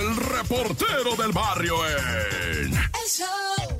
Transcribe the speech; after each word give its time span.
el 0.00 0.16
reportero 0.16 1.16
del 1.16 1.32
barrio 1.32 1.76
en... 1.86 2.74
El 2.74 3.08
show 3.08 3.73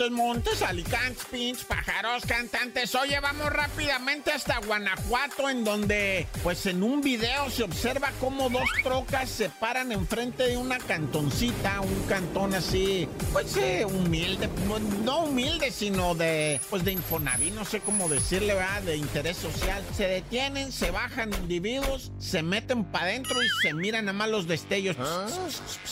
Montes, 0.00 0.16
montes, 0.16 0.62
alicantes, 0.62 1.24
pinch, 1.30 1.64
pájaros, 1.66 2.24
cantantes. 2.24 2.94
Oye, 2.94 3.20
vamos 3.20 3.52
rápidamente 3.52 4.32
hasta 4.32 4.58
Guanajuato, 4.60 5.50
en 5.50 5.62
donde, 5.62 6.26
pues 6.42 6.64
en 6.64 6.82
un 6.82 7.02
video 7.02 7.50
se 7.50 7.64
observa 7.64 8.10
cómo 8.18 8.48
dos 8.48 8.66
trocas 8.82 9.28
se 9.28 9.50
paran 9.50 9.92
enfrente 9.92 10.44
de 10.44 10.56
una 10.56 10.78
cantoncita, 10.78 11.82
un 11.82 12.02
cantón 12.08 12.54
así, 12.54 13.06
pues 13.34 13.54
eh, 13.58 13.84
humilde, 13.84 14.48
no 15.04 15.24
humilde, 15.24 15.70
sino 15.70 16.14
de, 16.14 16.62
pues 16.70 16.82
de 16.82 16.92
Infonavit, 16.92 17.52
no 17.52 17.66
sé 17.66 17.80
cómo 17.80 18.08
decirle, 18.08 18.54
¿verdad? 18.54 18.80
De 18.80 18.96
interés 18.96 19.36
social. 19.36 19.84
Se 19.94 20.06
detienen, 20.06 20.72
se 20.72 20.90
bajan 20.90 21.30
individuos, 21.34 22.10
se 22.18 22.42
meten 22.42 22.84
para 22.84 23.04
adentro 23.04 23.42
y 23.42 23.48
se 23.60 23.74
miran 23.74 24.08
a 24.08 24.14
más 24.14 24.30
los 24.30 24.46
destellos. 24.46 24.96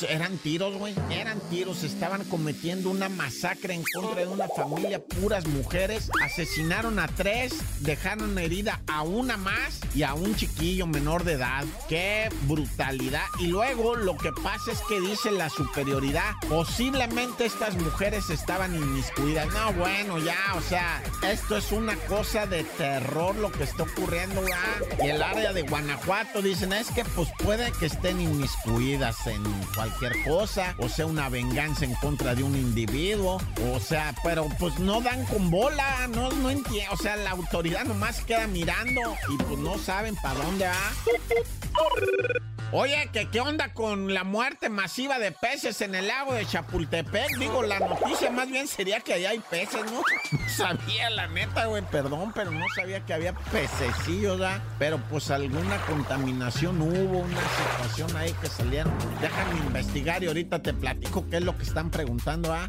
Eran 0.09 0.39
tiros, 0.39 0.79
güey, 0.79 0.95
eran 1.11 1.39
tiros, 1.51 1.85
estaban 1.85 2.25
cometiendo 2.25 2.89
una 2.89 3.11
masacre 3.11 3.75
en 3.75 3.85
contra 4.01 4.23
de 4.23 4.29
una 4.29 4.49
familia, 4.49 5.03
puras 5.03 5.47
mujeres. 5.47 6.11
Asesinaron 6.25 6.99
a 6.99 7.09
tres, 7.09 7.55
dejaron 7.81 8.39
herida 8.39 8.81
a 8.87 9.03
una 9.03 9.37
más 9.37 9.81
y 9.95 10.03
a 10.03 10.15
un 10.15 10.35
chiquillo 10.35 10.87
menor 10.87 11.25
de 11.25 11.33
edad. 11.33 11.65
¡Qué 11.89 12.29
brutalidad! 12.43 13.25
Y 13.39 13.49
luego 13.49 13.97
lo 13.97 14.17
que 14.17 14.33
pasa 14.33 14.73
es 14.73 14.81
que 14.89 15.01
dice 15.01 15.31
la 15.31 15.49
superioridad. 15.49 16.35
Posiblemente 16.49 17.47
estas 17.47 17.75
mujeres 17.77 18.31
estaban 18.31 18.75
inmiscuidas. 18.75 19.47
No, 19.53 19.73
bueno, 19.73 20.19
ya, 20.19 20.55
o 20.57 20.61
sea, 20.61 21.03
esto 21.23 21.57
es 21.57 21.73
una 21.73 21.97
cosa 22.07 22.47
de 22.47 22.65
terror 22.65 23.35
lo 23.37 23.51
que 23.51 23.65
está 23.65 23.85
ocurriendo, 23.85 24.43
ya. 24.47 25.05
Y 25.05 25.09
el 25.09 25.23
área 25.23 25.53
de 25.53 25.63
Guanajuato 25.63 26.43
dicen, 26.43 26.73
es 26.73 26.91
que 26.91 27.05
pues 27.05 27.29
puede 27.43 27.73
que 27.73 27.87
estén 27.87 28.21
inmiscuidas 28.21 29.27
en 29.27 29.43
cualquier 29.75 30.13
cosa, 30.25 30.75
o 30.79 30.89
sea, 30.89 31.07
una 31.07 31.29
venganza 31.29 31.85
en 31.85 31.95
contra 31.97 32.35
de 32.35 32.43
un 32.43 32.55
individuo, 32.55 33.41
o 33.73 33.81
sea, 33.89 34.15
pero 34.23 34.47
pues 34.59 34.79
no 34.79 35.01
dan 35.01 35.25
con 35.25 35.51
bola, 35.51 36.07
no, 36.09 36.31
no 36.31 36.51
entiendo. 36.51 36.93
O 36.93 36.97
sea, 36.97 37.17
la 37.17 37.31
autoridad 37.31 37.85
nomás 37.85 38.21
queda 38.21 38.47
mirando 38.47 39.01
y 39.31 39.37
pues 39.43 39.59
no 39.59 39.79
saben 39.79 40.15
para 40.17 40.41
dónde 40.41 40.67
va. 40.67 40.93
Oye, 42.71 43.09
¿qué, 43.15 43.27
¿qué 43.31 43.41
onda 43.41 43.73
con 43.73 44.13
la 44.13 44.25
muerte 44.25 44.69
masiva 44.69 45.19
de 45.19 45.33
peces 45.33 45.81
en 45.81 45.95
el 45.95 46.07
lago 46.07 46.35
de 46.35 46.45
Chapultepec? 46.45 47.39
Digo, 47.39 47.63
la 47.63 47.81
noticia 47.81 48.31
más 48.31 48.51
bien 48.51 48.69
sería 48.69 49.01
que 49.01 49.15
allá 49.15 49.31
hay 49.31 49.39
peces, 49.39 49.81
¿no? 49.91 50.03
Sabía, 50.49 51.09
la 51.09 51.29
neta, 51.29 51.65
güey, 51.65 51.83
perdón, 51.91 52.31
pero 52.35 52.51
no 52.51 52.67
sabía 52.77 53.01
que 53.07 53.15
había 53.15 53.33
pececillos, 53.33 54.39
¿verdad? 54.39 54.61
Pero 54.79 54.99
pues 55.09 55.31
alguna 55.31 55.81
contaminación 55.87 56.83
hubo, 56.83 57.21
una 57.21 57.41
situación 57.41 58.15
ahí 58.19 58.35
que 58.39 58.49
salieron. 58.49 58.93
Déjame 59.23 59.61
investigar 59.61 60.23
y 60.23 60.27
ahorita 60.27 60.61
te 60.61 60.75
platico 60.75 61.27
qué 61.31 61.39
es 61.39 61.45
lo 61.45 61.57
que 61.57 61.63
están 61.63 61.91
preguntando, 61.91 62.53
¿ah? 62.53 62.69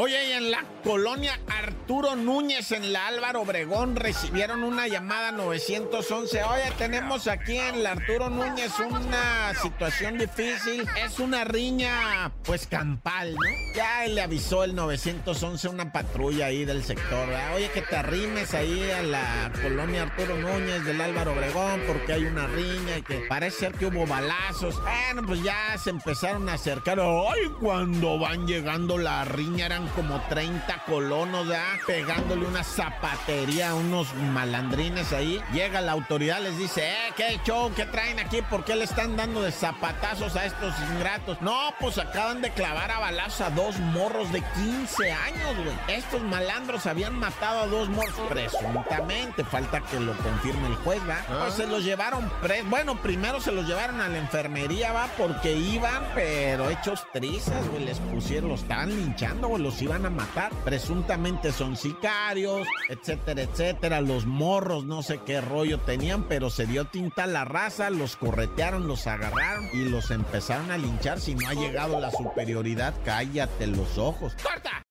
Oye, 0.00 0.28
y 0.28 0.32
en 0.34 0.52
la 0.52 0.64
colonia 0.84 1.40
Arturo 1.48 2.14
Núñez, 2.14 2.70
en 2.70 2.92
la 2.92 3.08
Álvaro 3.08 3.40
Obregón, 3.40 3.96
recibieron 3.96 4.62
una 4.62 4.86
llamada 4.86 5.32
911. 5.32 6.44
Oye, 6.44 6.72
tenemos 6.78 7.26
aquí 7.26 7.56
en 7.56 7.82
la 7.82 7.90
Arturo 7.92 8.30
Núñez 8.30 8.70
una 8.78 9.52
situación 9.60 10.16
difícil. 10.16 10.86
Es 11.04 11.18
una 11.18 11.42
riña, 11.42 12.30
pues 12.44 12.68
campal, 12.68 13.34
¿no? 13.34 13.40
Ya 13.74 14.06
le 14.06 14.22
avisó 14.22 14.62
el 14.62 14.76
911 14.76 15.66
una 15.66 15.92
patrulla 15.92 16.46
ahí 16.46 16.64
del 16.64 16.84
sector. 16.84 17.28
Oye, 17.56 17.68
que 17.72 17.82
te 17.82 17.96
arrimes 17.96 18.54
ahí 18.54 18.88
a 18.92 19.02
la 19.02 19.50
colonia 19.60 20.04
Arturo 20.04 20.36
Núñez 20.36 20.84
del 20.84 21.00
Álvaro 21.00 21.32
Obregón 21.32 21.82
porque 21.88 22.12
hay 22.12 22.24
una 22.24 22.46
riña 22.46 22.98
y 22.98 23.02
que 23.02 23.26
parece 23.28 23.58
ser 23.58 23.72
que 23.72 23.86
hubo 23.86 24.06
balazos. 24.06 24.80
Bueno, 24.80 25.26
pues 25.26 25.42
ya 25.42 25.76
se 25.76 25.90
empezaron 25.90 26.48
a 26.48 26.54
acercar. 26.54 27.00
Ay, 27.00 27.48
cuando 27.60 28.16
van 28.20 28.46
llegando 28.46 28.96
la 28.96 29.24
riña 29.24 29.66
eran 29.66 29.87
como 29.88 30.20
30 30.28 30.84
colonos, 30.86 31.48
¿ya? 31.48 31.78
Pegándole 31.86 32.46
una 32.46 32.64
zapatería 32.64 33.70
a 33.70 33.74
unos 33.74 34.14
malandrines 34.14 35.12
ahí. 35.12 35.40
Llega 35.52 35.80
la 35.80 35.92
autoridad, 35.92 36.40
les 36.40 36.58
dice, 36.58 36.88
eh, 36.88 37.12
¿qué 37.16 37.40
show? 37.44 37.72
¿Qué 37.74 37.86
traen 37.86 38.18
aquí? 38.18 38.42
¿Por 38.42 38.64
qué 38.64 38.76
le 38.76 38.84
están 38.84 39.16
dando 39.16 39.42
de 39.42 39.52
zapatazos 39.52 40.36
a 40.36 40.46
estos 40.46 40.74
ingratos? 40.92 41.40
No, 41.40 41.74
pues 41.80 41.98
acaban 41.98 42.42
de 42.42 42.50
clavar 42.50 42.90
a 42.90 42.98
balazos 42.98 43.40
a 43.40 43.50
dos 43.50 43.78
morros 43.78 44.32
de 44.32 44.42
15 44.42 45.12
años, 45.12 45.56
güey. 45.56 45.96
Estos 45.98 46.22
malandros 46.22 46.86
habían 46.86 47.18
matado 47.18 47.60
a 47.60 47.66
dos 47.66 47.88
morros 47.88 48.14
presuntamente. 48.28 49.44
Falta 49.44 49.80
que 49.80 50.00
lo 50.00 50.16
confirme 50.18 50.68
el 50.68 50.76
juez, 50.76 51.00
¿va? 51.08 51.18
Pues 51.40 51.54
se 51.54 51.66
los 51.66 51.84
llevaron 51.84 52.30
pre... 52.42 52.62
Bueno, 52.62 53.00
primero 53.00 53.40
se 53.40 53.52
los 53.52 53.66
llevaron 53.66 54.00
a 54.00 54.08
la 54.08 54.18
enfermería, 54.18 54.92
¿va? 54.92 55.08
Porque 55.16 55.52
iban, 55.52 56.02
pero 56.14 56.70
hechos 56.70 57.04
trizas, 57.12 57.68
güey. 57.68 57.84
Les 57.84 57.98
pusieron, 57.98 58.50
los 58.50 58.62
estaban 58.62 58.90
linchando, 58.90 59.48
güey. 59.48 59.62
Los 59.78 59.82
iban 59.84 60.06
a 60.06 60.10
matar. 60.10 60.50
Presuntamente 60.64 61.52
son 61.52 61.76
sicarios, 61.76 62.66
etcétera, 62.88 63.42
etcétera. 63.42 64.00
Los 64.00 64.26
morros, 64.26 64.84
no 64.84 65.04
sé 65.04 65.20
qué 65.24 65.40
rollo 65.40 65.78
tenían, 65.78 66.24
pero 66.24 66.50
se 66.50 66.66
dio 66.66 66.86
tinta 66.86 67.22
a 67.22 67.26
la 67.28 67.44
raza, 67.44 67.88
los 67.88 68.16
corretearon, 68.16 68.88
los 68.88 69.06
agarraron 69.06 69.68
y 69.72 69.88
los 69.88 70.10
empezaron 70.10 70.72
a 70.72 70.78
linchar. 70.78 71.20
Si 71.20 71.36
no 71.36 71.48
ha 71.48 71.54
llegado 71.54 72.00
la 72.00 72.10
superioridad, 72.10 72.92
cállate 73.04 73.68
los 73.68 73.98
ojos. 73.98 74.34
¡Corta! 74.42 74.84